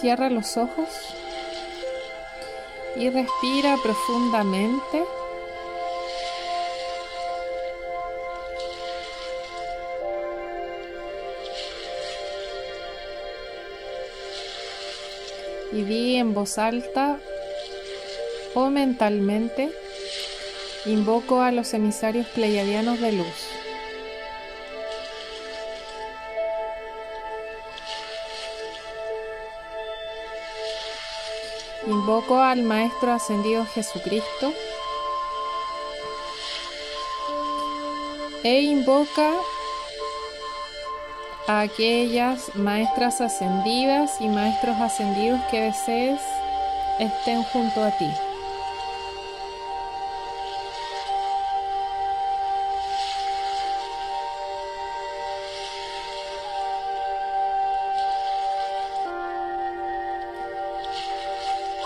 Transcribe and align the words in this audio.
Cierra 0.00 0.28
los 0.28 0.58
ojos 0.58 0.88
y 2.96 3.08
respira 3.08 3.76
profundamente. 3.82 5.04
Y 15.72 15.82
di 15.82 16.16
en 16.16 16.34
voz 16.34 16.58
alta 16.58 17.18
o 18.54 18.68
mentalmente, 18.68 19.70
invoco 20.84 21.40
a 21.40 21.52
los 21.52 21.72
emisarios 21.72 22.26
pleiadianos 22.28 23.00
de 23.00 23.12
luz. 23.12 23.45
Invoco 31.86 32.36
al 32.40 32.62
Maestro 32.62 33.12
Ascendido 33.12 33.64
Jesucristo 33.66 34.52
e 38.42 38.62
invoca 38.62 39.32
a 41.46 41.60
aquellas 41.60 42.54
maestras 42.56 43.20
ascendidas 43.20 44.20
y 44.20 44.28
maestros 44.28 44.76
ascendidos 44.80 45.40
que 45.50 45.60
desees 45.60 46.20
estén 46.98 47.44
junto 47.44 47.82
a 47.84 47.90
ti. 47.92 48.25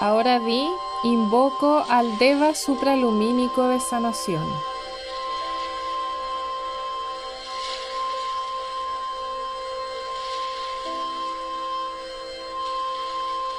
Ahora 0.00 0.38
di, 0.38 0.64
invoco 1.02 1.84
al 1.88 2.18
Deva 2.18 2.54
supralumínico 2.54 3.66
de 3.66 3.80
sanación. 3.80 4.46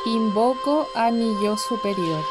Invoco 0.05 0.87
a 0.95 1.11
mi 1.11 1.35
yo 1.43 1.57
superior. 1.57 2.23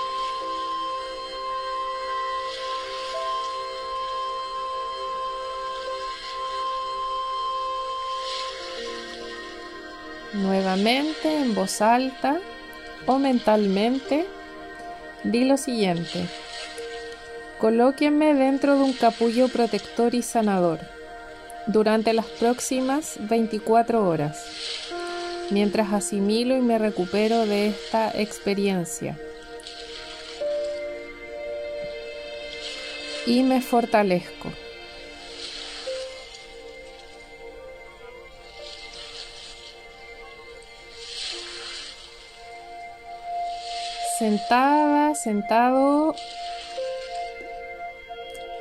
Nuevamente 10.32 11.42
en 11.42 11.54
voz 11.54 11.82
alta 11.82 12.40
o 13.08 13.18
mentalmente, 13.18 14.26
di 15.24 15.44
lo 15.44 15.56
siguiente. 15.56 16.26
Colóquenme 17.58 18.34
dentro 18.34 18.76
de 18.76 18.82
un 18.82 18.92
capullo 18.92 19.48
protector 19.48 20.14
y 20.14 20.22
sanador 20.22 20.78
durante 21.66 22.12
las 22.12 22.26
próximas 22.26 23.16
24 23.18 24.06
horas, 24.06 24.46
mientras 25.50 25.92
asimilo 25.92 26.54
y 26.54 26.60
me 26.60 26.78
recupero 26.78 27.46
de 27.46 27.68
esta 27.68 28.10
experiencia. 28.10 29.18
Y 33.26 33.42
me 33.42 33.60
fortalezco. 33.60 34.52
Sentada, 44.18 45.14
sentado 45.14 46.14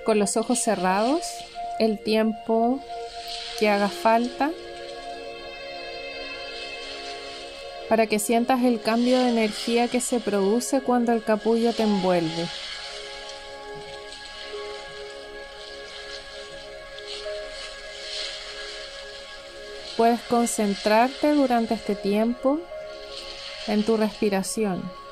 con 0.05 0.19
los 0.19 0.37
ojos 0.37 0.59
cerrados, 0.59 1.23
el 1.79 1.97
tiempo 1.99 2.79
que 3.59 3.69
haga 3.69 3.89
falta 3.89 4.51
para 7.89 8.05
que 8.05 8.19
sientas 8.19 8.63
el 8.63 8.81
cambio 8.81 9.17
de 9.19 9.29
energía 9.29 9.87
que 9.87 10.01
se 10.01 10.19
produce 10.19 10.81
cuando 10.81 11.11
el 11.13 11.23
capullo 11.23 11.73
te 11.73 11.83
envuelve. 11.83 12.47
Puedes 19.95 20.19
concentrarte 20.21 21.33
durante 21.33 21.73
este 21.73 21.95
tiempo 21.95 22.59
en 23.67 23.83
tu 23.83 23.97
respiración. 23.97 25.06